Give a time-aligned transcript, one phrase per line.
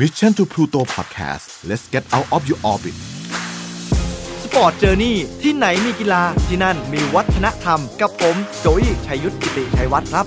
[0.00, 2.96] Mission to Pluto Podcast let's get out of your orbit
[4.44, 10.26] Sport Journey ที่ไหนมีกีฬาที่นั่นมีวัฒนธรรม กับผมโจอี้ชัยยุทธกิติชัยวัฒน์ครับ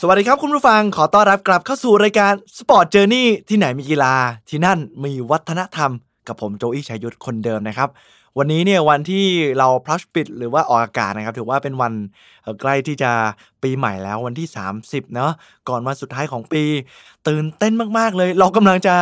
[0.00, 4.14] สวัสดีครับคุณผู้ฟังขอต้อนรับกลับเข้าสู่รายการ Sport Journey ที่ไหนมีกีฬา
[4.48, 5.90] ที่นั่นมีวัฒนธรรม
[6.28, 7.88] กับผมโจอี้ชัยยุทธคนเดิมนะครับ
[8.38, 9.24] วันนี้เนี่ยวันที่
[9.58, 11.92] เรา publish หรือว่าออกอากาศนะครับ ถือว่าเป็นวัน
[12.60, 13.12] ใกล้ที่จะ
[13.62, 14.48] ปีใหม่แล้ววันที่
[14.82, 15.32] 30 เนาะ
[15.68, 16.62] ก่อนวันสุดท้ายของปี
[17.28, 18.96] ตื่นเต้นมากๆเลย เรากำลังจะ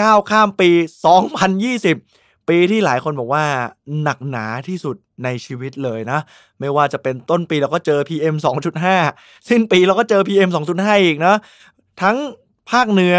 [0.00, 0.70] ก้าวข้ามปี
[1.58, 3.44] 2020 ปีที่หลายคนบอกว่า
[4.02, 6.20] หนักหนาที่สุดในชีวิตเลยนะ
[6.60, 8.36] ไม่ว่าจะเป็นต้นปีเราก็เจอ PM
[8.92, 11.34] 2.5 สิ้นปีเราก็เจอ PM 2.5 อีกนะ
[12.02, 12.16] ทั้ง
[12.70, 13.16] ภาคเหนือ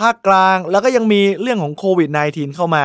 [0.00, 2.84] ภาคกลาง แล้วก็ยังมีเรื่องของโควิด -19 เข้ามา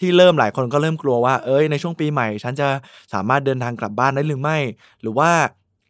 [0.00, 2.68] ที่เริ่มหลายคนก็เริ่มกลัวว่า เอ้ยในช่วงปีใหม่ ฉันจะ
[3.12, 4.58] สามารถเดินทางกลับบ้านได้หรือไม่
[5.02, 5.30] หรือว่า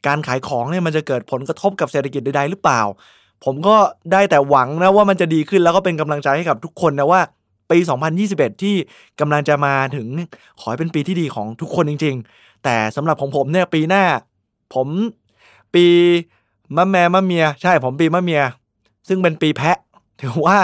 [0.06, 2.82] การขายของเนี่ยมันจะเกิดผลกระทบกับเศรษฐกิจใดๆหรือเปล่า
[3.44, 3.76] ผมก็
[4.12, 7.20] ได้แต่หวังนะว่ามันจะดีขึ้นแล้วก็เป็นกำลังใจให้กับทุกคนนะว่า
[7.70, 7.78] ปี
[8.20, 8.74] 2021 ที่
[9.20, 10.06] กำลังจะมาถึง
[10.60, 14.04] ขอให้เป็นปีที่ดีของทุกคนจริง ๆ แต่สำหรับของผมเนี่ยปีหน้า
[14.74, 14.88] ผม
[15.74, 15.84] ปี
[16.76, 18.42] มะแม่มะเมีย ใช่ผมปีมะเมีย
[19.08, 19.78] ซึ่งเป็นปีแพะ
[20.22, 20.58] ถือว่า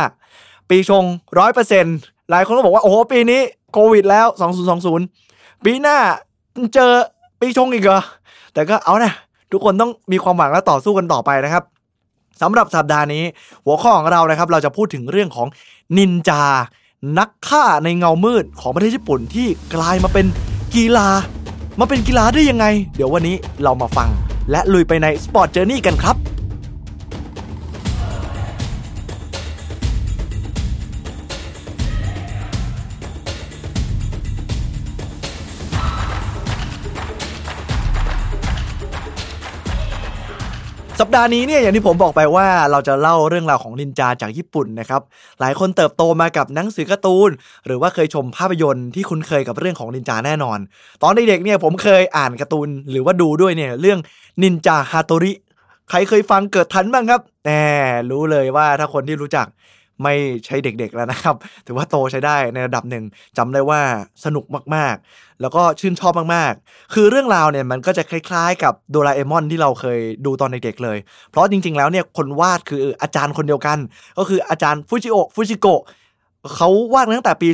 [0.70, 1.04] ปีชง
[1.38, 1.84] ร้อยเปอร์เซ็น
[2.30, 3.40] หลายคนก็บอกว่า โอ้โห ปีนี้
[3.72, 4.26] โควิดแล้ว
[4.96, 5.98] 2020 ปีหน้า
[6.74, 6.92] เจอ
[7.40, 8.02] ปีชงอีกเหรอ
[8.54, 9.12] แต่ก็เอานะ
[9.52, 11.64] ทุกคนต้องมีความหวังและต่อสู้กันต่อไปนะครับ
[12.42, 13.24] สำหรับสัปดาห์นี้
[13.64, 15.48] หัวข้อของเรานะครับ เราจะพูดถึงเรื่องของ
[15.96, 16.42] นินจา
[17.18, 20.26] นักฆ่าในเงามืดของประเทศญี่ปุ่นที่กลายมาเป็น
[20.74, 21.08] กีฬา
[21.80, 24.08] มาเป็นกีฬาได้ยังไง เดี๋ยววันนี้เรามาฟัง
[24.50, 26.37] และลุยไปใน Sport Journey กันครับ
[41.02, 45.02] สัปดาห์นี้เนี่ยอย่างที่ผมบอกไปว่าเราจะเล่าเรื่องราวของนินจาจากญี่ปุ่นนะครับ
[45.40, 47.30] หลายคนเติบโตมากับหนังสือการ์ตูน
[47.66, 50.58] หรือว่าเคยชมภาพยนตร์ที่คุ้นเคยกับเรื่องของนินจาแน่นอน
[51.02, 53.98] ตอนเด็กๆเนี่ยผมเคยอ่านการ์ตูนหรือว่าดูด้วยเนี่ยเรื่อง
[54.42, 55.32] นินจาฮาโตริ
[55.90, 57.64] ใครเคยฟังเกิดทันบ้างครับแน่
[58.10, 59.46] รู้เลยว่าถ้าคนที่รู้จัก
[60.02, 60.14] ไม่
[60.46, 61.36] ใช่เด็กๆแล้วนะครับ
[61.66, 63.04] ถือว่าโตใช้ได้ในระดับหนึ่ง
[63.38, 63.80] จำได้ว่า
[64.24, 64.44] สนุก
[64.74, 70.98] มากๆ แล้วก็ชื่นชอบมากๆ คือเรื่องราวเนี่ยมันก็จะคล้ายๆ กับโดราเอมอนที่เราเคยดูตอนเด็กๆเลย
[71.30, 73.78] เพราะจริง ๆ แล้วเนี่ยคนวาดคืออาจารย์คนเดียวกัน
[74.18, 75.82] ก็คืออาจารย์ฟูจิโอะฟูจิโกะ
[76.54, 77.48] เขาวาดตั้งแต่ปี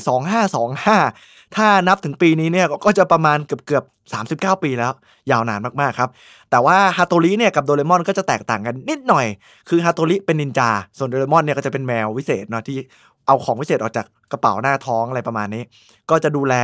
[0.54, 4.92] 2525 ถ้านับถึงปีนี้เนี่ยก็จะประมาณเกือบๆ39 ปีแล้ว
[5.30, 6.10] ยาวนานมากๆครับ
[6.50, 9.26] แต่ว่าฮาโตริเนี่ยกับโดเรมอนก็จะแตกต่างกันนิดหน่อย
[9.68, 12.78] คือฮาโตริเป็นนินจา ส่วนโดเรมอนเนี่ยก็จะเป็นแมววิเศษเนาะที่
[13.26, 15.62] เอาของวิเศษออกจากกระเป๋าหน้าท้องอะไรประมาณนี้
[16.10, 16.54] ก็จะดูแล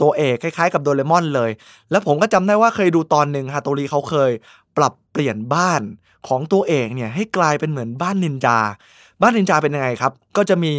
[0.00, 1.50] ตัวเอกคล้ายๆ กับโดเรมอนเลย
[1.90, 4.32] แล้วผมก็จำได้ว่าเคยดูตอนหนึ่งฮาโตริเขาเคย
[4.76, 5.82] ปรับเปลี่ยนบ้าน
[6.28, 8.58] ของตัวเอกเนี่ยให้กลายเป็นเหมือนบ้านนินจา
[9.22, 10.72] บ้านนินจาเป็นยังไงครับ ก็จะมี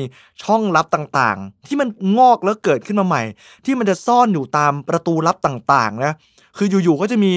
[0.44, 1.88] ช่องลับต่างๆ ที่มัน
[2.18, 3.24] งอกแล้วเกิดขึ้นมาใหม่
[3.66, 6.14] ที่มันจะซ่อนอยู่ตามประตูลับต่างๆนะ
[6.58, 7.32] คืออยู่ๆก็จะมี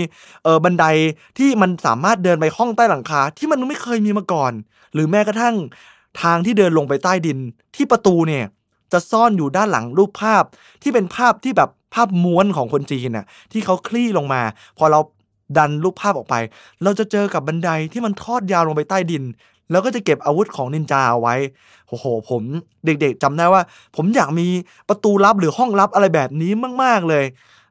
[0.45, 0.85] เออบันได
[1.39, 4.53] ที่มันสามารถเดินไปห้องใต้หลังคาที่มันไม่เคยมีมาก่อน
[4.93, 5.55] หรือแม้กระทั่ง
[6.23, 7.39] ทางที่เดินลงไปใต้ดิน
[7.77, 8.45] ที่ประตูเนี่ย
[8.93, 10.45] จะซ่อนอยู่ด้านหลังรูปภาพ
[10.83, 14.43] ที่เป็นภาพที่แบบภาพม้วนของคนจีนน่ะที่เขาคลี่ลงมา
[14.79, 15.01] พอเรา
[15.59, 16.35] ดันรูปภาพออกไป
[16.83, 19.23] เราจะเจอกับบันไดที่มันทอดยาวลงไปใต้ดิน
[19.71, 21.35] แล้วก็จะเก็บอาวุธของนินจาเอาไว้
[21.89, 22.43] โอ้โห ผม
[22.87, 23.63] เด็กๆจำได้ว่า
[23.97, 24.47] ผมอยากมี
[24.89, 27.25] ประตูลับหรือห้องลับอะไรแบบนี้มากๆเลย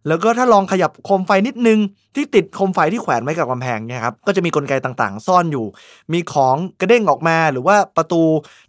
[0.07, 1.79] แล้วก็ถ้าลองขยับโคมไฟนิดนึง
[2.15, 5.65] ที่ติดโคมไฟที่แขวนไว้กับกำแพงเนี่ยครับ ก็จะมีกลไกต่างๆ ซ่อนอยู่
[6.13, 8.21] มีของกระเด้งออกมา หรือว่าประตู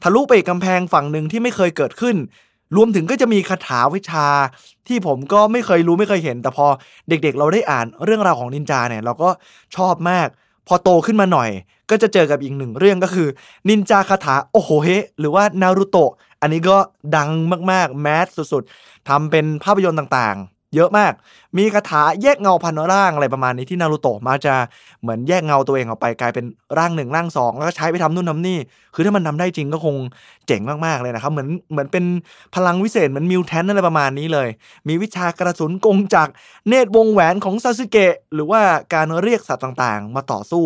[0.03, 2.17] ทะลุไปอีกกำแพงฝั่งหนึ่งที่ไม่เคยเกิดขึ้น
[2.77, 4.27] รวมถึงก็จะมีคาถาวิชา
[4.89, 6.67] ที่ผมก็ไม่เคยรู้ไม่เคยเห็น แต่พอ
[7.09, 9.31] เด็กๆ เราได้อ่านเรื่องราวของนินจาเนี่ย เราก็
[9.77, 10.29] ชอบมาก
[10.67, 11.51] พอโตขึ้นมาหน่อย
[11.91, 13.29] ก็จะเจอกับอีกหนึ่งเรื่องก็คือ
[13.69, 14.89] นินจาคาถาโอโหเฮ
[15.19, 16.77] หรือว่านารูโตะอันนี้ก็
[17.17, 17.31] ดัง
[17.71, 21.13] มากๆ แมสสุดๆทำเป็นภาพยนตร์ต่างๆ เยอะมาก
[21.59, 24.55] มีคาถาแยกเงาพันร่างอะไรประมาณนี้ที่นารูโตะมาจะ
[25.03, 26.45] เหมือนแยกเงาตัวเองออกไปกลายเป็น
[26.79, 28.59] ร่างหนึ่งร่างสองแล้วก็ใช้ไปทำนู่นทำนี่
[28.95, 29.97] คือถ้ามันทำได้จริงก็คง
[30.47, 32.05] เจ๋งมากๆเลยนะครับ เหมือนเหมือนเป็น
[32.55, 34.49] พลังวิเศษเหมือนมิวแทนอะไรประมาณนี้เลย
[34.89, 36.29] มีวิชากระสุนกงจาก
[36.69, 38.61] เนตรวงแหวนของซาสึเกะหรือว่า
[38.95, 40.65] การเรียกสัตว์ต่างๆ มาต่อสู้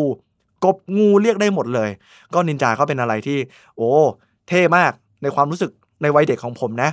[0.65, 1.91] กบงูเรียกได้หมดเลย
[2.35, 3.39] ก็นินจาก็เป็นอะไรที่
[3.77, 3.91] โอ้
[4.49, 4.93] เท่มาก
[5.23, 5.71] ในความรู้สึก
[6.03, 6.91] ในวัยเด็กของผมนะ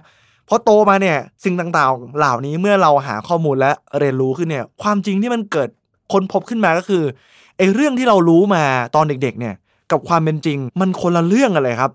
[0.48, 5.70] พอโตมาเนี่ยสิ่งต่างๆ เหล่านี้เมื่อเราหาข้อมูลและเรียนรู้ขึ้นเนี่ย ความจริงที่มันเกิด
[6.12, 7.04] ค้นพบขึ้นมาก็คือ
[7.58, 8.64] ไอ้เรื่องที่เรารู้มา
[8.96, 9.56] ตอนเด็ก ๆ เนี่ย
[9.92, 11.92] กับความเป็นจริง มันคนละเรื่องกันเลยครับ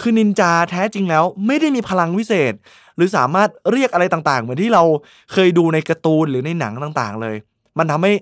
[0.00, 2.52] คือนินจาแท้จริงแล้วไม่ได้มีพลังวิเศษ
[2.96, 4.82] หรือสามารถเรียกอะไรต่างๆ เหมือนที่เรา
[5.32, 7.36] เคยดูในการ์ตูนหรือในหนังต่างๆ เลย
[7.78, 8.12] มันทำให้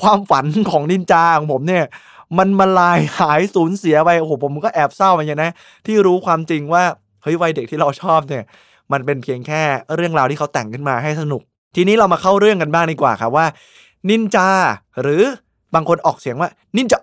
[0.00, 1.84] ความฝันของนินจาของผมเนี่ย
[2.38, 5.52] มันมาลายหายสูญเสียไปโอ้โหผมก็แอบเศร้าเหมือนกันนะ
[5.86, 6.82] ที่รู้ความจริงว่า
[7.22, 8.44] เฮ้ยวัยเด็กที่เราชอบเนี่ย
[8.92, 9.62] มันเป็นเพียงแค่
[9.96, 11.42] เรื่องราวที่เขาแต่งขึ้นมาให้สนุก
[11.76, 13.46] ทีนี้เรามาเข้าเรื่องกันบ้างดีกว่าครับว่า
[14.08, 14.48] นินจา
[15.02, 15.22] หรือ
[15.74, 16.98] บางคนออกเสียงว่านินจา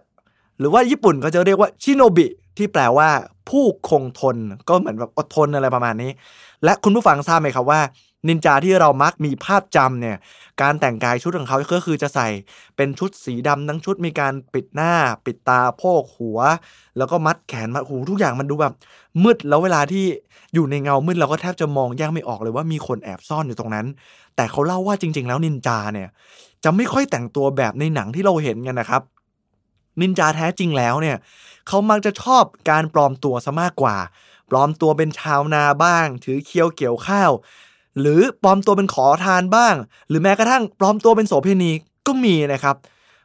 [0.60, 3.10] หรือว่าญี่ปุ่นก็จะเรียกว่าชิโนบิที่แปลว่า
[3.50, 4.38] ผู้คงทน
[4.70, 6.12] ก็เหมือนแบบอดทนอะไรประมาณนี้
[6.64, 7.80] และคุณผู้ฟังทราบไหมครับว่า
[8.28, 10.18] นินจาที่เรามักมีภาพจำเนี่ย
[10.62, 12.28] การแต่งกายชุดของเขาก็คือจะใส่
[12.76, 14.94] เป็นชุดสีดำทั้งชุดมีการปิดหน้า
[15.26, 16.40] ปิดตาโพกหัว
[16.98, 18.74] แล้วก็มัดแขนมัดหูทุกอย่างมันดูแบบ
[19.24, 20.06] มืดแล้วเวลาที่
[20.54, 23.86] อยู่ในเงามืดเราก็แทบจะมองแยกไม่ออกเลยว่ามีคนแอบซ่อนอยู่ตรงนั้น
[24.36, 26.10] แต่เขาเล่าว่าจริง ๆ แล้วนินจาเนี่ย
[26.64, 29.02] จะไม่ค่อยแต่งตัวแบบในหนังที่เราเห็นกันนะครับ
[30.02, 31.18] นินจาแท้จริงแล้วเนี่ย
[31.68, 33.98] เขามักจะชอบการปลอมตัวซะมากกว่า
[34.50, 37.32] ปลอมตัวเป็นชาวนาบ้าง ถือเคียวเกี่ยวข้าว
[38.00, 39.76] หรือปลอมตัวเป็นขอทานบ้าง
[40.10, 41.72] หรือแม้กระทั่งปลอมตัวเป็นโสเภณี
[42.08, 42.76] ก็มีนะครับ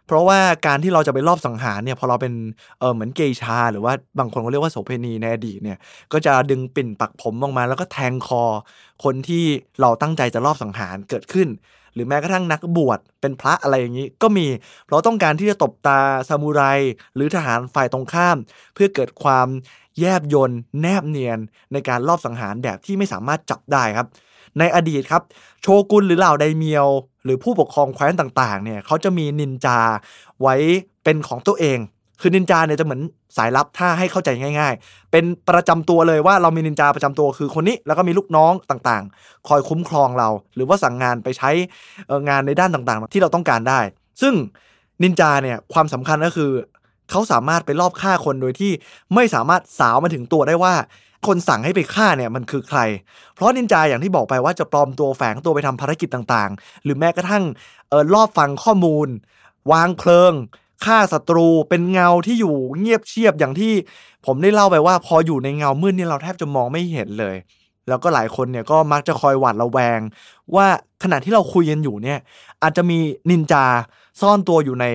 [0.07, 2.33] เพราะว่าการที่เราจะไปรอบสังหารเนี่ยพอเราเป็น
[2.79, 5.79] เออเหมือนเกยชา หรือว่าบางคนก็เรียกว่าโสเภณีในอดีตเนี่ย
[6.13, 8.45] ก็จะดึงปิ่นปักผมออกมา แล้วก็แทงคอ
[9.05, 9.45] คนที่
[9.81, 11.49] เราตั้งใจจะรอบสังหารเกิดขึ้น
[11.95, 14.47] หรือแม้กระทั่งนักบวชเป็นพระอะไรอย่างนี้ ก็มี
[14.87, 15.99] เพราะต้องการที่จะตบตา
[16.29, 16.63] ซามูไร
[17.15, 18.37] หรือทหารฝ่ายตรงข้าม
[18.75, 19.49] เพื่อเกิดความ
[20.01, 21.39] แยบยนแนบเนียน
[21.73, 24.09] ในการลอบสังหารแบบที่ไม่สามารถจับได้ครับ
[24.59, 25.23] ในอดีตครับ
[25.63, 26.89] โชกุนหรือเหล่าไดเมียว
[27.25, 29.79] หรือผู้ปกครองแคว้นต่างๆเนี่ยเขาจะมีนินจา
[30.41, 30.55] ไว้
[31.05, 31.79] เป็นของตัวเอง
[32.21, 33.03] คือนินจาเนี่ยจะเหมือน
[33.37, 41.51] สายลับถ้าให้เข้าใจง่าย ๆ เป็นประจำตัวเลยว่าเรามีนินจาประจำตัวคือคนนี้แล้วก็มีลูกน้องต่างๆ คอยคุ้มครองเรา หรือว่าสั่งงานไปใช้
[42.29, 43.81] งานในด้านต่างๆ ที่เราต้องการได้
[44.23, 44.35] ซึ่ง
[45.03, 46.51] นินจาเนี่ยความสำคัญก็คือ
[47.11, 48.73] เขาสามารถไปรอบฆ่าคนโดยที่
[49.15, 50.75] ไม่สามารถสาวมาถึงตัวได้ว่า
[51.27, 52.81] คนสั่งให้ไปฆ่าเนี่ยมันคือใคร
[53.35, 57.45] เพราะนินจาอย่างที่บอกไปว่าจะปลอมตัวแฝงตัวไปทำภารกิจต่างๆ หรือแม้กระทั่ง
[57.89, 59.09] เออรอบฟังข้อมูล
[59.73, 60.33] วางเพลิง
[60.85, 63.73] ฆ่าศัตรูเป็นเงาที่อยู่เงียบเชียบอย่างที่
[64.27, 67.37] ผมได้เล่าไปว่า พออยู่ในเงามืดนี่เราแทบจะมองไม่เห็นเลย
[67.89, 70.01] แล้วก็หลายคนเนี่ยก็มักจะคอยหวาดระแวง
[70.55, 70.67] ว่า
[71.03, 72.19] ขณะที่เราคุยกันอยู่เนี่ย
[72.63, 72.99] อาจจะมี
[73.31, 73.65] นินจา
[74.21, 74.87] ซ่อนตัวอยู่ใน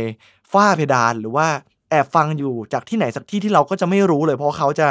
[0.51, 1.47] ฝ้าเพดานหรือว่า
[1.89, 4.87] แอบฟังอยู่จากที่ไหนสักที่ที่เราก็จะไม่รู้เลย เพราะเขาจะ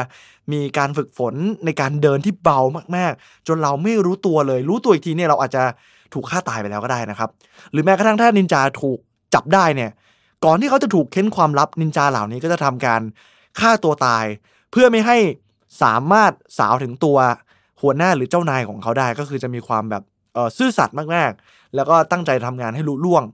[0.52, 1.34] มีการฝึกฝน
[1.64, 2.60] ในการเดินที่เบา
[2.96, 5.62] มากๆ จนเราไม่รู้ตัวเลย รู้ตัวอีกทีเนี่ยเราอาจจะ
[6.14, 7.30] ถูกฆ่าตายไปแล้วก็ได้นะครับ
[7.72, 8.98] หรือแม้กระทั่งถ้านินจาถูก
[9.34, 9.90] จับได้เนี่ย
[10.44, 13.02] ก่อนที่เขาจะถูกเค้นความลับนินจาเหล่านี้ก็จะทำการ
[13.60, 14.24] ฆ่าตัวตาย
[14.70, 15.18] เพื่อไม่ให้
[15.82, 17.18] สามารถสาวถึงตัว
[17.82, 20.02] หัวหน้าหรือเจ้านายของเขาได้ก็คือจะมีความแบบ
[20.58, 23.24] ซื่อสัตย์มากๆ แล้วก็ตั้งใจทำงานให้ลุล่วง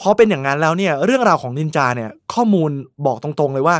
[0.00, 2.70] พอเป็นอย่างนั้นแล้วเนี่ยเรื่องราวของนินจาเนี่ยข้อมูล
[3.06, 3.76] บอกตรงๆเลยว่า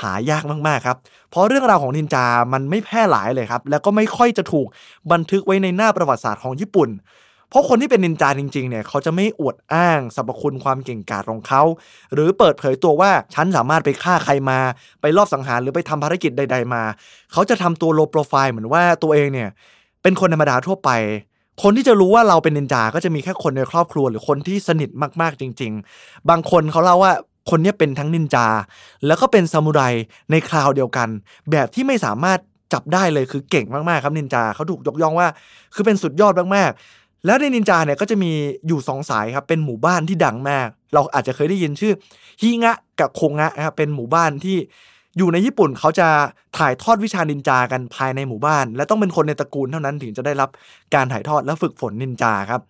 [0.00, 0.96] หายากมากๆครับ
[1.30, 4.66] เพราะเรื่องราวของนินจามันไม่แพร่หลายเลยครับ แล้วก็ไม่ค่อยจะถูก
[5.12, 6.90] บันทึกไว้ในหน้าประวัติศาสตร์ของญี่ปุ่น
[7.50, 11.62] เพราะคนที่เป็นนินจาจริงๆเนี่ยเขาจะไม่อวดอ้างสรรพคุณความเก่งกาจของเขา
[12.12, 14.58] หรือเปิดเผยตัวว่าฉันสามารถไปฆ่าใครมา
[15.00, 16.82] ไปลอบสังหารหรือไปทำภารกิจใด ๆมา
[17.32, 19.48] เขาจะทำตัวโลโปรไฟล์เหมือนว่าตัวเองเนี่ย
[20.02, 20.90] เป็นคนธรรมดาทั่วไป
[21.62, 24.90] คนที่จะรู้ว่าเราเป็นนินจาก็จะมีแค่คนในครอบครัวหรือคนที่สนิท
[25.20, 27.12] มากๆจริง ๆ บางคนเขาเล่าว่า
[27.50, 28.46] คนนี้เป็นทั้งนินจา
[29.06, 29.80] แล้วก็เป็นซามูไร
[30.30, 31.08] ในคราวเดียวกัน
[31.50, 32.38] แบบที่ไม่สามารถ
[32.72, 35.28] จับได้เลยคือเก่งมากๆครับนินจาเขาถูกยกย่องว่า
[35.74, 38.30] คือเป็นสุดยอดมากๆ แล้วในนินจาเนี่ยก็จะมี
[38.66, 41.92] อยู่สองสายครับเป็นหมู่บ้านที่ดังมาก เราอาจจะเคยได้ยินชื่อ
[42.42, 44.56] ฮิงะกับโคงะนะครับเป็นหมู่บ้านที่
[45.18, 46.08] อยู่ในญี่ปุ่นเขาจะ
[46.58, 50.50] ถ่ายทอดวิชานินจากันภายในหมู่บ้าน และต้องเป็นคนในตระกูลเท่านั้นถึงจะได้รับ
[50.94, 52.60] การถ่ายทอดและฝึกฝนนินจาครับ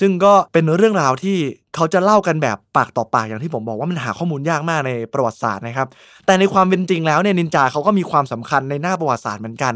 [0.00, 1.36] ซึ่งก็เป็นเรื่องราวที่
[1.74, 5.88] เขาจะเล่ากันแบบปากต่อปากอย่างที่ผมบอกว่ามันหาข้อมูลยากมากในประวัติศาสตร์นะครับ
[6.26, 9.74] แต่ในความเป็นจริงแล้วเนี่ยนินจาเขาก็มีความสำคัญในหน้าประวัติศาสตร์เหมือนกัน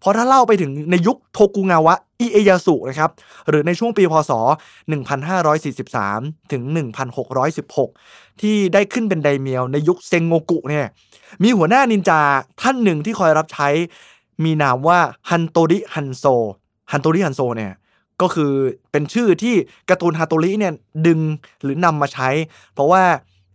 [0.00, 3.10] เพราะถ้าเล่าไปถึงในยุคโทกุงาวะอิเอยาสุนะครับ
[3.48, 4.32] หรือในช่วงปีพศ
[5.36, 6.62] 1543 ถึง
[7.32, 10.86] 1616 ที่ได้ขึ้นเป็นไดเมียวในยุคเซงโงกุเนี่ย
[11.42, 12.20] มีหัวหน้านินจา
[12.60, 13.68] ท่านหนึ่งที่คอยรับใช้
[14.44, 14.98] มีนามว่า
[15.30, 16.24] ฮันโตริฮันโซ
[16.92, 17.72] ฮันโตริฮันโซเนี่ย
[18.22, 18.52] ก็คือ
[18.92, 19.54] เป็นชื่อที่
[19.90, 20.72] การ์ตูนฮาโตริเนี่ย
[21.06, 21.20] ดึง
[21.62, 22.28] หรือนำมาใช้
[22.74, 23.02] เพราะว่า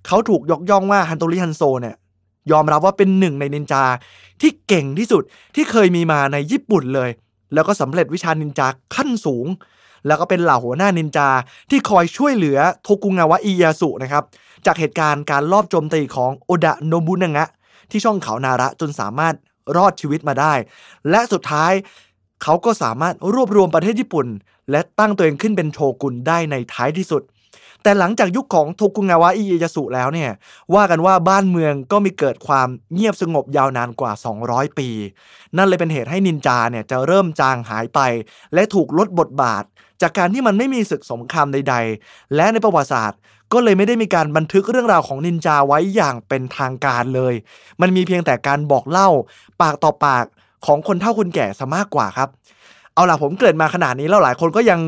[0.08, 1.96] เขาถูกยกย่องว่าฮันโตริฮันโซเนี่ย
[2.51, 3.84] ยอมรับว่าเป็นหนึ่งในนินจา
[4.42, 5.24] ที่เก่งที่สุด
[5.56, 7.10] ที่เคยมีมาในญี่ปุ่นเลย
[7.54, 9.48] แล้วก็สำเร็จวิชานินจาขั้นสูง
[10.08, 11.30] แล้วก็เป็นเหล่าหัวหน้านินจา
[11.70, 14.24] ที่คอยช่วยเหลือโทกุงาวะอิยาสุนะครับ
[14.66, 17.48] จากเหตุการณ์การลอบโจมตีของโอดะโนบุนงะ
[17.92, 19.36] ที่ช่องเขานาระจนสามารถ
[19.78, 20.54] รอดชีวิตมาได้
[21.10, 21.72] และสุดท้าย
[22.43, 24.27] เขาก็สามารถรวบรวมประเทศญี่ปุ่น
[24.72, 27.24] และตั้งตัวเองขึ้นเป็นโชกุนได้ในท้ายที่สุด
[27.84, 30.31] แต่หลังจากยุคของโทกุงาวะอิเอยาสุแล้วเนี่ย
[30.75, 34.12] ว่ากันว่าบ้านเมืองก็มีเกิดความเงียบสงบยาวนานกว่า
[34.46, 34.89] 200 ปี
[35.58, 38.00] นั่นเลยเป็นเหตุให้นินจาเนี่ยจะเริ่มจางหายไป
[38.53, 39.63] และถูกลดบทบาท
[40.01, 43.19] จากการที่มันไม่มีศึกสงครามใด ๆ และในประวัติศาสตร์
[43.53, 47.34] ก็เลยไม่ได้มีการบันทึกเรื่องราวของนินจาไว้อย่างเป็นทางการเลย
[47.81, 49.10] มันมีเพียงแต่การบอกเล่า
[49.62, 50.25] ปากต่อปาก
[50.66, 52.30] ของคนเฒ่าคนแก่ซะมากกว่าครับ
[52.96, 54.80] เอาล่ะผมเกิดมาขนาดนี้แล้วหลายคนก็ยัง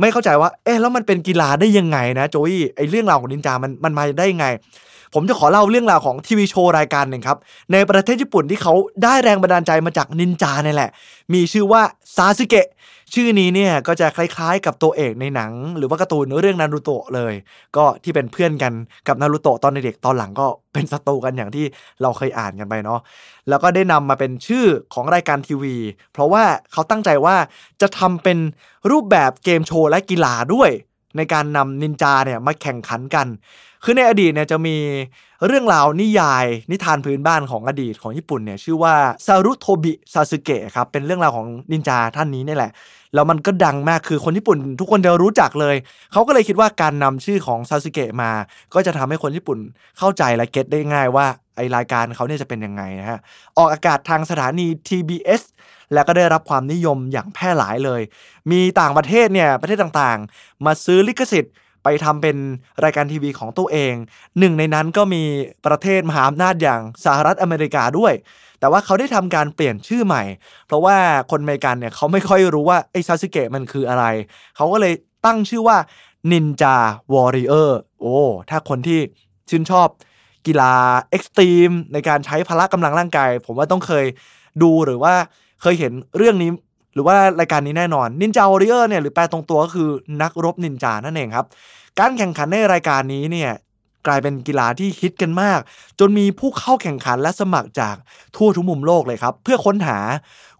[0.00, 4.46] ไม่เข้าใจว่า เอ๊ะแล้วมันเป็นกีฬาได้ยังไงนะโจยไอเรื่องราวของนินจามันมันมาได้ยังไง
[5.14, 7.38] ผมจะขอเล่าเรื่องราวของทีวีโชว์รายการหนึ่งครับ
[7.72, 10.90] ในประเทศญี่ปุ่นที่เขาได้แรงบันดาลใจมาจากนินจาเนี่ยแหละ
[11.32, 11.82] มีชื่อว่า
[12.16, 12.66] ซาสึเกะ
[13.14, 17.34] ชื่อนี้เนี่ยก็จะคล้ายๆ กับตัวเอกในหนัง หรือว่าการ์ตูนเรื่องนารูโตะเลย
[17.76, 18.72] ก็ที่เป็นเพื่อนกัน
[19.08, 21.64] กับนารูโตะตอนเด็กตอนหลังก็เป็นศัตรูกันอย่างที่
[22.02, 23.00] เราเคยอ่านกันไปเนาะ
[23.48, 25.76] แล้วก็ได้นำมาเป็นชื่อของรายการทีวี
[26.12, 27.36] เพราะว่าเขาตั้งใจว่า
[27.80, 28.38] จะทำเป็น
[28.90, 30.70] รูปแบบเกมโชว์และกีฬาด้วย
[31.16, 33.26] ในการนำนินจาเนี่ยมาแข่งขันกัน
[33.84, 34.76] คือในอดีตเนี่ยจะมี
[35.46, 38.94] เรื่องราวนิยายนิทานพื้นบ้านของอดีตของญี่ปุ่นเนี่ยชื่อว่า
[39.26, 42.72] ซารุโทบิซาสึเกะครับ เป็นเรื่องราวของนินจาท่านนี้นี่แหละ
[43.16, 45.76] แล้วมันก็ดังมากคือคนญี่ปุ่น ทุกคนจะรู้จักเลย
[46.12, 48.30] เขาก็เลยคิดว่าการนำชื่อของซาสึเกะมา
[48.74, 49.58] ก็จะทำให้คนญี่ปุ่น
[49.98, 53.18] เข้าใจและเก็ตได้ง่ายว่าไอรายการเขาเนี่ยจะเป็นยังไงนะฮะ
[53.58, 55.42] ออกอากาศทางสถานี TBS
[55.94, 58.02] แล้วก็ได้รับความนิยมอย่างแพร่หลายเลย
[58.50, 61.52] มีต่างประเทศเนี่ยประเทศต่างๆ มาซื้อลิขสิทธิ์
[61.88, 62.36] ไปทำเป็น
[62.84, 63.94] รายการทีวีของตัวเอง
[64.38, 65.22] หนึ่งในนั้นก็มี
[65.66, 68.12] ประเทศมหาอำนาจอย่างสหรัฐอเมริกาด้วย
[68.60, 70.22] แต่ว่าเขาได้ทำการเปลี่ยนชื่อใหม่
[70.66, 70.96] เพราะว่า
[71.30, 74.04] คนอเมริกันเนี่ยเขาไม่ค่อยรู้ว่าไอ้ซาสึเกะมันคืออะไร
[74.56, 74.94] เขาก็เลย
[75.26, 75.76] ตั้งชื่อว่า
[76.32, 78.16] Ninja Warrior โอ้
[78.50, 78.98] ถ้าคนที่
[79.50, 79.88] ชื่นชอบ
[80.46, 80.72] กีฬา
[81.10, 84.06] extreme ในการใช้พละกำลังร่างกาย ผมว่าต้องเคย
[84.62, 85.14] ดูหรือว่า
[85.62, 86.50] เคยเห็นเรื่องนี้
[86.96, 89.88] หรือว่ารายการนี้แน่นอนนินจาวอริเออร์เนี่ยหรือแปลตรงตัวก็คือ
[90.22, 91.46] นักรบนินจานั่นเองครับ
[91.98, 93.50] การแข่งขันในรายการนี้เนี่ย
[94.06, 95.60] กลายเป็นกีฬาที่ฮิตกันมาก
[95.98, 97.96] จนมีผู้เข้าแข่งขันและสมัครจาก
[98.36, 99.98] ทั่วทุกมุมโลกเลยครับ เพื่อค้นหา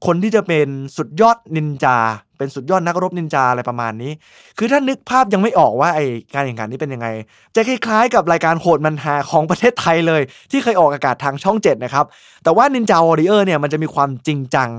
[0.06, 1.98] คนที่จะเป็นสุดยอดนินจา
[2.38, 4.12] เป็นสุดยอดนักรบนินจาอะไรประมาณนี้
[4.58, 6.00] คือถ้านึกภาพยังไม่ออกว่าไอ
[6.34, 7.08] การแข่งขันนี้เป็นยังไง
[7.54, 12.06] จะคล้ายๆกับรายการโหดมันหาของประเทศไทยเลย ที่เคยออกอากาศทางช่อง 7 นะครับ
[12.44, 14.70] แต่ว่านินจาวอริเออร์เนี่ยมันจะมีความจริงจัง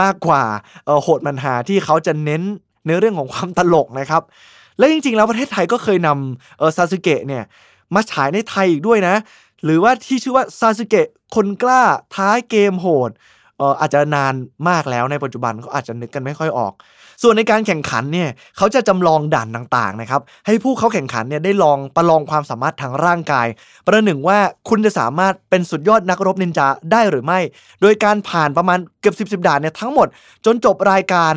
[0.00, 0.42] มากกว่า
[1.02, 2.42] โหดมันหาที่เขาจะเน้น
[2.84, 4.22] เนื้อเรื่องของความตลกนะครับ
[4.78, 7.42] และจริงๆ แล้วประเทศไทยก็เคยนำเออซาสึเกะเนี่ย
[7.94, 9.14] มาฉายในไทยอีกด้วยนะ
[9.64, 11.82] หรือว่าที่ชื่อว่าซาสึเกะคนกล้า
[12.16, 13.10] ท้ายเกมโหด
[13.58, 14.34] เอออาจจะนาน
[14.68, 16.72] มากแล้วในปัจจุบันก็อาจจะนึกกันไม่ค่อยออก
[17.22, 23.46] ส่วนในการแข่งขันเนี่ยเขาจะจำลองด่านต่างๆนะครับให้ผู้เข้าแข่งขันเนี่ยได้ลองประลองความสามารถทางร่างกาย
[23.86, 27.38] ประหนึ่งว่าคุณจะสามารถเป็นสุดยอดนักรบนินจาได้หรือไม่
[27.80, 30.08] โดยการผ่านประมาณเกือบสิบสิบด่านเนี่ยทั้งหมด
[30.44, 31.34] จนจบรายการ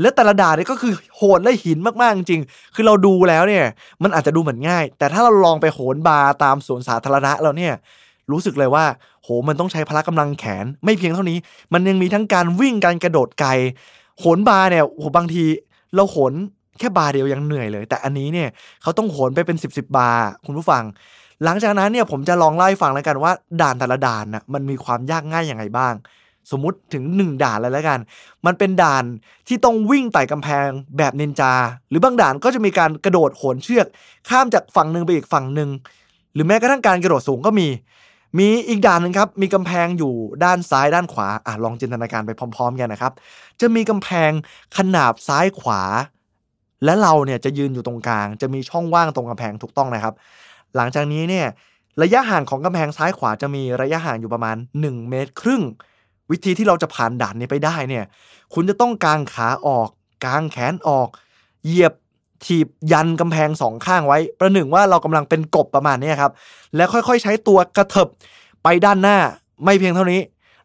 [0.00, 2.42] และแต่ละด่านเนี่ยก็คือโหดและหินมากๆจริง
[2.74, 3.64] คือเราดูแล้วเนี่ย
[4.02, 7.74] มันอาจจะดูเหมือนง่าย แต่ถ้าเราลองไปโหนบาร์ตามสวนสาธารณะแล้วเนี่ย
[8.32, 8.84] รู้สึกเลยว่า
[9.22, 11.38] โห มันต้องใช้พละกำลังแขน ไม่เพียงเท่านี้
[11.72, 13.50] มันยังมีทั้งการวิ่ง การกระโดดไกล
[14.20, 15.44] โหนบาร์เนี่ยโหบางที
[15.94, 16.32] เราโหน
[16.78, 18.48] แค่บาร์เดียวยังเหนื่อยเลย แต่อันนี้เนี่ย
[18.82, 20.84] เขาต้องโหนไปเป็นสิบสิบบาร์คุณผู้ฟัง
[21.44, 23.32] หลังจากนั้นเนี่ยผมจะลองไล่ฟังแล้วกันว่า
[23.62, 25.94] ด่านแต่ละด่านน่ะมันมีความยากง่ายอย่างไรบ้าง
[26.50, 27.98] สมมุติถึงหนึ่งด่านเลยแล้วกัน
[28.46, 29.04] มันเป็นด่าน
[29.48, 30.68] ที่ต้องวิ่งไต่กำแพง
[30.98, 31.52] แบบนินจา
[31.90, 33.86] หรือบางด่านก็จะมีการกระโดดโหนเชือก
[34.28, 35.68] ข้ามจากฝั่งหนึ่งไปอีกฝั่งหนึ่ง
[36.34, 37.68] หรือแม้กระทั่งการกระโดดสูงก็มี
[38.38, 40.14] มีอีกด่านหนึ่งครับ มีกำแพงอยู่
[40.44, 43.12] ด้านซ้ายด้านขวาอะลองจินตนาการไปพร้อม ๆ กันนะครับ
[43.60, 44.30] จะมีกำแพง
[44.76, 45.82] ขนาบซ้ายขวา
[46.84, 50.14] และเราเนี่ยจะยืนอยู่ตรงกลาง จะมีช่องว่างตรงกำแพงถูกต้องนะครับ
[50.76, 51.46] หลังจากนี้เนี่ย
[52.02, 55.62] ระยะห่างของกำแพงซ้ายขวาจะมีระยะห่างอยู่ประมาณ 1 เมตรครึ่ง
[56.30, 58.04] วิธีที่เราจะผ่านด่านนี้ไปได้เนี่ย
[58.54, 59.88] คุณจะต้องกางขาออก
[60.24, 61.08] กางแขนออก
[61.64, 61.92] เหยียบ
[62.44, 66.32] ถีบยันกำแพงสองข้างไว้ ประหนึ่งว่าเรากำลังเป็นกบประมาณนี้ครับ
[66.76, 68.08] แล้วค่อยๆ ใช้ตัวกระเถิบ
[68.62, 69.18] ไปด้านหน้า
[69.64, 70.20] ไม่เพียงเท่านี้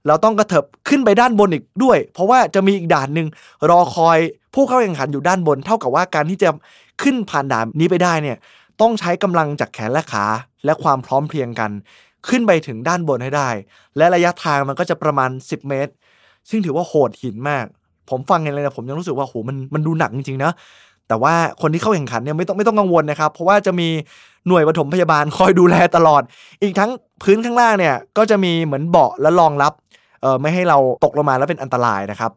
[0.08, 3.28] เราต้องกระเถิบขึ้นไปด้านบนอีกด้วย เพราะว่าจะมีอีกด่านหนึ่ง
[3.70, 4.20] รอคอย
[4.54, 6.50] ผู้เข้าแข่งขันอยู่ด้านบน เท่ากับว่าการที่จะ
[7.02, 8.38] ขึ้นผ่านด่านนี้ไปได้เนี่ย
[8.82, 10.26] ต้องใช้กำลังจากแขนและขา
[10.66, 11.72] และความพร้อมเพรียงกัน
[12.30, 13.50] ขึ้นไปถึงด้านบนให้ได้
[13.98, 15.92] และระยะทางมันก็จะประมาณ 10 เมตร
[16.50, 17.66] ซึ่งถือว่าโหดหินมาก
[18.10, 20.52] ผมฟังเองเลยนะผมยังรู้สึกว่าโหมันมันดูหนักจริงๆนะ
[21.12, 23.88] แต่ว่าคนที่เข้าแข่งขันเนี่ยไม่ต้องไม่ต้องกังวลนะครับ เพราะว่าจะมี
[24.48, 26.22] หน่วยปฐมพยาบาลคอยดูแลตลอด
[26.62, 26.92] อีกทั้ง
[27.24, 29.74] พื้นข้างล่างเนี่ยก็จะมีเหมือนเบาะและรองรับ
[30.22, 32.32] เออไม่ให้เราตกลงมาแล้วเป็นอันตรายนะครับ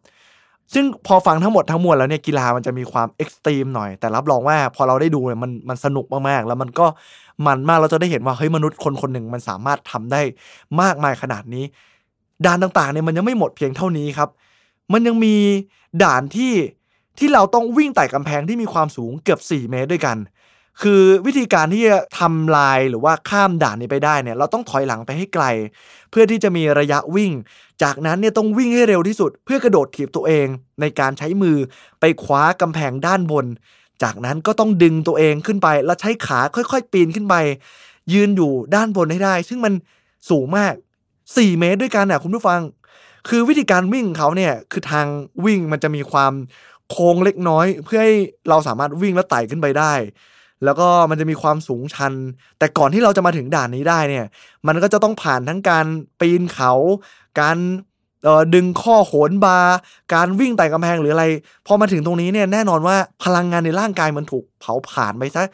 [0.75, 6.87] ซึ่งพอฟังทั้งหมดทั้งมวลแล้วเนี่ยกีฬามันจะมีความเอ็กซ์ตรีมหน่อย แต่รับรองว่าพอเราได้ดูเนี่ยมันมันสนุกมากๆ แล้วมันก็
[7.47, 10.21] มันมากเราจะได้เห็นว่าเฮ้ยมนุษย์คนคนหนึ่งมันสามารถทำได้
[10.81, 11.65] มากมายขนาดนี้
[12.47, 14.29] ด่านต่างๆเนี่ยมันยังไม่หมดเพียงเท่านี้ครับ
[14.93, 15.35] มันยังมี
[16.03, 16.53] ด่านที่
[17.19, 20.19] ที่เราต้องวิ่งไต่กำแพงที่มีความสูงเกือบ 4 เมตรด้วยกัน
[20.83, 25.45] คือวิธีการที่จะทำลายหรือว่าข้ามด่านนี้ไปได้เนี่ยเราต้องถอยหลังไปให้ไกล
[26.11, 27.33] เพื่อที่จะมีระยะวิ่ง
[27.83, 30.47] จากนั้นเนี่ยต้องวิ่งให้เร็วที่สุด เพื่อกระโดดถีบตัวเอง
[30.81, 31.57] ในการใช้มือ
[32.01, 33.47] ไปคว้ากำแพงด้านบน
[34.03, 37.35] จากนั้นก็ต้องดึงตัวเองขึ้นไป แล้วใช้ขาค่อยๆ ปีนขึ้นไป
[38.13, 39.73] ยืนอยู่ด้านบนให้ได้ ซึ่งมัน
[40.31, 40.75] สูงมาก
[41.17, 42.61] 4 เมตรด้วยกันอะคุณผู้ฟัง
[43.29, 45.07] คือวิธีการวิ่งเขาเนี่ยคือทาง
[45.45, 46.33] วิ่งมันจะมีความ
[46.91, 48.15] โค้งเล็กน้อย เพื่อให้
[48.49, 49.93] เราสามารถวิ่งและไต่ขึ้นไปได้
[50.65, 52.13] แล้วก็มันจะมีความสูงชัน
[52.59, 54.27] แต่ก่อนที่เราจะมาถึงด่านนี้ได้เนี่ย
[54.67, 55.87] มันก็จะต้องผ่านทั้งการ
[56.21, 56.73] ปีนเขา
[57.41, 57.59] การ
[58.55, 59.77] ดึงข้อโหนบาร์
[60.15, 61.25] การวิ่งไต่กำแพงหรืออะไร
[61.67, 65.45] พอมาถึงตรงนี้เนี่ยแน่นอนว่าพลังงานในร่างกายมันถูกเผาผลาญไปซะ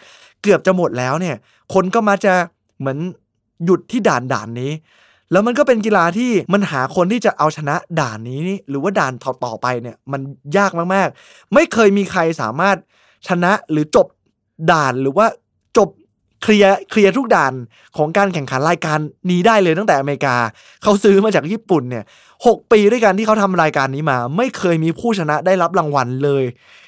[0.43, 1.37] เกือบจะหมดแล้วเนี่ย
[1.75, 2.35] คนก็มาจะ
[2.79, 2.99] เหมือน
[3.65, 4.73] หยุดที่ด่านด่านนี้
[5.33, 10.21] แล้วมันก็เป็นกีฬาที่มันหาคนที่จะเอาชนะด่านนี้นี่หรือว่าด่านต่อๆไปเนี่ยมัน
[10.57, 12.77] ยากมากๆ ไม่เคยมีใครสามารถ
[13.29, 14.07] ชนะหรือจบ
[14.73, 15.27] ด่านหรือว่า
[15.79, 15.89] จบ
[16.43, 17.53] เคลียร์เคลียร์ทุกด่าน
[17.97, 18.99] ของการแข่งขันรายการ
[19.31, 20.37] นี้ได้เลยตั้งแต่อเมริกา
[20.83, 22.05] เขาซื้อมาจากญี่ปุ่นเนี่ย
[22.47, 26.45] หกปีด้วยกันที่เขาทำรายการนี้มา ไม่เคยมีผู้ชนะได้รับรางวัลเลย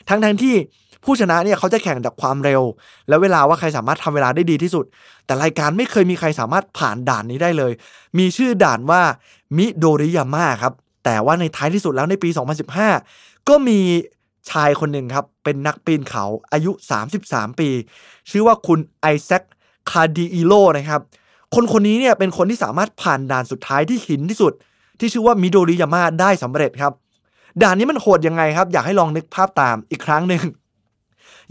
[0.09, 0.55] ทั้งทั้งที่
[1.05, 2.63] ผู้ชนะเนี่ยเขาจะแข่งจากความเร็ว
[3.09, 4.85] และเวลาว่าใครสามารถทำเวลาได้ดีที่สุด
[5.27, 7.73] แต่รายการไม่เคยมีใครสามารถผ่านด่านนี้ได้เลย
[8.19, 9.03] มีชื่อด่านว่า
[9.57, 10.73] มิโดริยาม่าครับ
[11.05, 12.29] แต่ว่าในท้ายที่สุดแล้วในปี
[12.89, 13.79] 2015 ก็มี
[14.51, 16.73] ชายคนหนึ่งครับ เป็นนักปีนเขาอายุ
[17.17, 17.69] 33 ปี
[18.31, 19.43] ชื่อว่าคุณไอแซค
[19.91, 21.01] คาดิอิโลนะครับ
[21.55, 24.53] คนคนนี้เนี่ยเป็นคนที่สามารถผ่านด่านสุดท้ายที่หินที่สุด
[25.01, 26.93] ที่ชื่อว่ามิโดริยาม่าได้สำเร็จครับ
[27.63, 30.43] ด่านนี้มันโหดยังไงครับ อยากให้ลองนึกภาพตามอีกครั้งหนึ่ง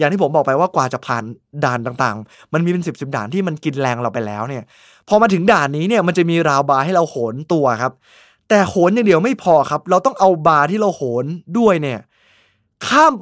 [0.01, 1.24] อย่างที่ผมบอกไปว่ากว่าจะผ่าน
[1.65, 4.63] ด่านต่างๆ มันมีเป็นสิบสิบด่านที่มันกินแรงเราไปแล้วเนี่ย
[5.08, 7.93] พอมาถึงด่านนี้เนี่ยมันจะมีราวบาร์ให้เราโหนตัวครับ
[8.50, 11.25] แต่โหนอย่างเดียวไม่พอครับ เราต้องเอาบาร์ที่เราโหน
[11.58, 12.00] ด้วยเนี่ย
[12.88, 13.13] ข้าม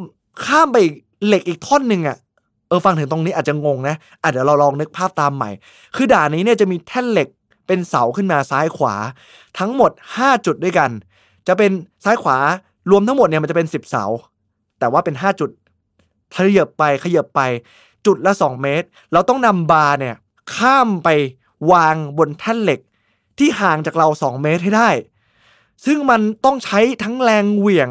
[0.46, 0.78] ข้ามไป
[1.26, 2.18] เหล็กอีกท่อนหนึ่งอะ่ะ
[2.68, 5.50] เออฟังถึงตรงนี้อาจจะงงนะอะเดี๋ยวเราลองนึกภาพตามใหม่
[5.96, 7.28] คือด่านนี้เนี่ยจะมีแท่นเหล็ก
[7.68, 8.96] เป็นเสาขึ้นมาซ้ายขวา
[9.60, 10.90] ทั้งหมด 5 จุดด้วยกัน
[11.48, 11.72] จะเป็น
[12.06, 12.38] ซ้ายขวา
[12.92, 14.06] รวมทั้งหมดเนี่ยมันจะเป็น 10 เสา
[14.80, 15.50] แต่ว่าเป็น 5 จุด
[16.36, 17.42] ขยับไปขยับไป
[18.06, 20.16] จุดละ 2 เมตร เราต้องนำบาร์เนี่ย
[20.56, 21.10] ข้ามไป
[21.72, 22.80] วางบนแท่นเหล็ก
[23.38, 24.90] ที่ห่างจากเรา 2 เมตรให้ได้
[25.86, 27.90] ซึ่งมันต้องใช้ทั้งแรงเหวี่ยง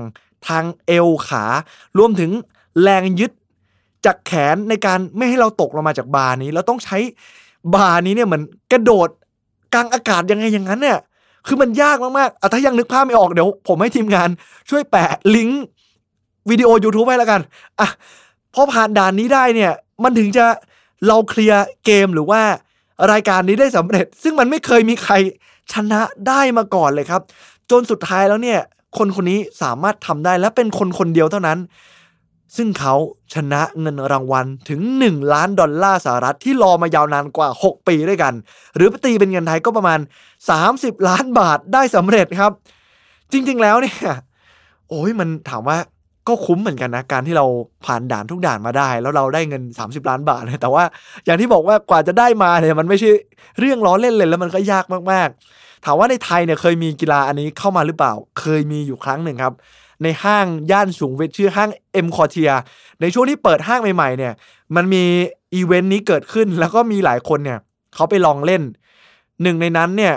[0.48, 1.44] ทางเอวขา
[1.98, 2.30] รวมถึง
[2.82, 3.32] แรงยึด
[4.06, 6.98] จากแขนในการไม่ให้เราตกลงมาจากบาร์นี้เราต้องใช้
[7.74, 9.08] บาร์นี้เนี่ยเหมือนกระโดด
[9.74, 10.98] กลางอากาศยังไงอย่างนั้นเนี่ย
[11.46, 14.28] คือมันยากมากๆอะถ้ายังนึกภาพไม่ออกเดี๋ยว ผมให้ทีมงาน
[14.70, 15.62] ช่วยแปะลิงก์
[16.50, 17.40] วิดีโอ YouTube ไว้แล้วกัน
[17.80, 17.88] อะ
[18.54, 20.46] พอผ่านด่านนี้ได้เนี่ย มันถึงจะ
[21.06, 22.42] เราเคลียร์เกมหรือว่า
[23.12, 25.14] รายการนี้ได้สำเร็จ ซึ่งมันไม่เคยมีใคร
[25.72, 27.22] ชนะได้มาก่อนเลยครับ
[27.70, 28.60] จนสุดท้ายแล้วเนี่ย
[28.98, 31.58] คนคนนี้สามารถทำได้และเป็นคนคนเดียวเท่านั้น
[32.56, 32.94] ซึ่งเขา
[33.34, 38.34] ชนะเงินรางวัลถึง 1 ล้านดอลลาร์สหรัฐที่รอมายาวนานกว่า 6 ปีด้วยกัน
[38.76, 40.00] หรือตีเป็นเงินไทยก็ประมาณ
[40.54, 42.52] 30 ล้านบาทได้สำเร็จครับ
[43.32, 44.12] จริงๆแล้วเนี่ย
[44.88, 45.78] โอ้ยมันถามว่า
[46.28, 47.46] ก็คุ้มเหมือนกันนะ การที่เรา
[47.84, 50.84] ผ่านด่านทุกด่านมาได้ แล้วเราได้เงิน 30 ล้านบาทเลยแต่ว่า
[51.24, 53.10] อย่างที่บอกว่ากว่าจะได้มาเนี่ยมันไม่ใช่
[53.58, 59.54] เรื่องล้อเล่นเลยแล้วมันก็ยากมากๆ ถามว่าในไทยเนี่ยเคยมีกีฬาอันนี้เข้ามาหรือเปล่า เคยมีอยู่ครั้งหนึ่งครับ
[60.02, 62.50] ในห้างย่านสุขุมวิทชื่อห้างเอ็มคอเทีย
[63.00, 64.32] ในช่วงที่เปิดห้างใหม่ๆเนี่ย
[64.76, 65.04] มันมี
[65.54, 67.58] อีเวนต์นี้เกิดขึ้นแล้วก็มีหลายคนเนี่ย
[67.94, 68.62] เขาไปลองเล่น
[69.42, 70.14] หนึ่งในนั้นเนี่ย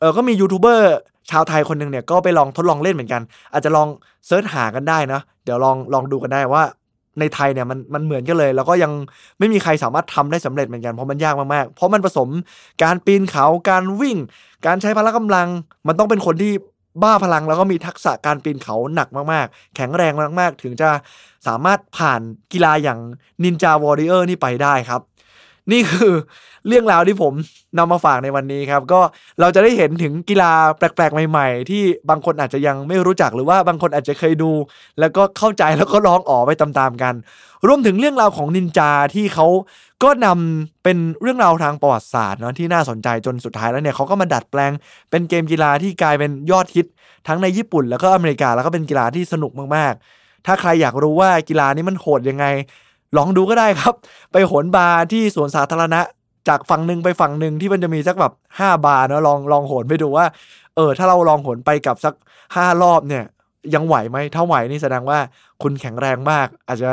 [0.00, 0.92] เออก็มียูทูบเบอร์
[1.30, 3.88] ชาวไทยคนหนึ่งเนี่ยก็ไปลองทดลองเล่นเหมือนกัน อาจจะลอง
[4.26, 6.62] search หากันได้นะเดี๋ยวลองลองดูกันได้ว่า
[7.20, 8.92] ในไทยเนี่ยมันมันเหมือนกันเลย แล้วก็ยัง
[9.38, 12.28] ไม่มีใครสามารถทำได้สำเร็จเหมือนกันเพราะมันยากมากๆ เพราะมันผสม
[12.82, 14.16] การปีนเขาการวิ่ง
[14.66, 15.48] การใช้พละกำลัง
[15.86, 16.52] มันต้องเป็นคนที่
[17.02, 20.90] บ้าพลังแล้วก็มีทักษะการปีนเขาหนักมากๆ แข็งแรงมากๆ ถึงจะ
[21.46, 22.20] สามารถผ่าน
[22.52, 22.98] กีฬาอย่าง
[23.44, 25.00] Ninja Warrior นี่ไปได้ครับ
[25.72, 26.14] นี่คือ
[26.68, 27.32] เรื่องราวที่ผม
[27.78, 29.00] นำมาฝากในวันนี้ครับ ก็
[29.40, 34.50] เราจะได้เห็นถึงกีฬาแปลกๆ ใหม่ๆ ที่บางคนอาจจะยังไม่รู้จักหรือว่าบางคนอาจจะเคยดู
[35.00, 37.14] แล้วก็เข้าใจแล้วก็ร้องอ๋อไปตามๆกัน
[37.66, 39.46] รวมถึงเรื่องราวของนินจาที่เขา
[40.02, 44.72] ก็นำเป็นเรื่องราวทางประวัติศาสตร์เนาะที่น่าสนใจจนสุดท้ายแล้วเนี่ยเขาก็มาดัดแปลง
[45.10, 46.86] เป็นเกมกีฬาที่กลายเป็นยอดฮิต
[47.28, 52.46] ทั้งในญี่ปุ่น แล้วก็อเมริกาแล้วก็เป็นกีฬาที่สนุกมากๆ ถ้าใครอยากรู้ว่ากีฬานี้มันโหดยังไง
[53.16, 53.94] ลองดูก็ได้ครับ
[54.32, 56.00] ไปโหนบาร์ที่สวนสาธารณะ
[56.48, 60.26] จากฝั่งหนึ่งไปฝั่งหนึ่งที่มันจะมีสักแบบห้าบาร์เนาะลองลองโหนไปดูว่า
[60.76, 62.14] เออ ถ้าเราลองโหนไปกับสัก
[62.56, 63.24] ห้ารอบเนี่ย
[63.74, 65.18] ยังไหวไหมถ้าไหวนี่แสดงว่า
[65.62, 66.90] คุณแข็งแรงมาก อาจจะ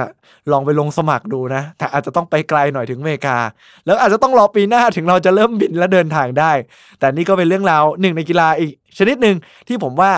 [0.52, 3.38] ลองไปลงสมัครดูนะ แต่อาจจะต้องไปไกลหน่อยถึงอเมริกา
[3.86, 6.52] แล้วอาจจะต้องรอปีหน้าถึงเราจะเริ่มบินและเดินทางได้
[7.00, 9.36] แต่นี่ก็เป็นเรื่องราวหนึ่งในกีฬาอีก ชนิดหนึ่ง
[9.68, 10.12] ที่ผมว่า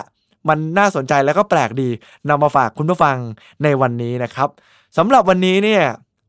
[0.49, 1.89] มันน่าสนใจแล้วก็แปลกดี
[2.29, 3.17] นำมาฝากคุณผู้ฟัง
[3.63, 4.49] ในวันนี้นะครับ
[4.97, 5.83] สำหรับวันนี้เนี่ย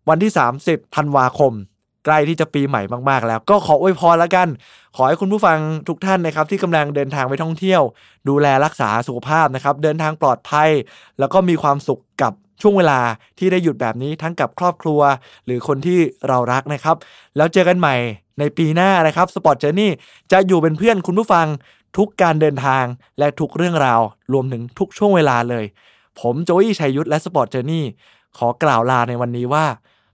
[0.09, 1.53] วันที่ 30ธันวาคม
[2.05, 4.49] ใกล้ที่จะปีใหม่มากๆ แล้ว ก็ขออวยพรแล้วกัน
[4.97, 7.83] ขอให้คุณผู้ฟังทุกท่านนะครับ ที่กำลังเดินทางไปท่องเที่ยว
[8.29, 10.71] ดูแลรักษาสุขภาพนะครับ เดินทางปลอดภัย
[11.19, 13.01] แล้วก็มีความสุขกับช่วงเวลา
[13.39, 15.01] ที่ได้หยุดแบบนี้ทั้งกับครอบครัว
[15.47, 16.97] หรือคนที่เรารักนะครับ
[17.37, 17.95] แล้วเจอกันใหม่
[18.39, 19.93] ในปีหน้านะครับสปอร์ตเจอร์นี่
[20.33, 21.47] จะอยู่เป็นเพื่อนคุณผู้ฟัง
[21.97, 22.85] ทุกการเดินทาง
[23.19, 24.01] และทุกเรื่องราว
[24.33, 25.65] รวมถึงทุกช่วงเวลาเลย
[26.21, 27.85] ผมโจอี้ชัยยุทธและ Sport Journey
[28.37, 29.67] ขอกล่าวลาในวันนี้ว่า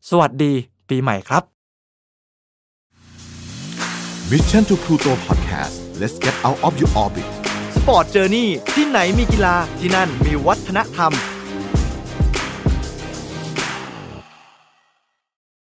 [0.09, 0.53] สวัสดี
[0.89, 1.43] ปีใหม่ครับ
[4.31, 7.29] Mission to Pluto Podcast let's get out of your orbit
[7.75, 11.13] Sport Journey ที่ไหนมีกีฬาที่นั่นมีวัฒนธรรม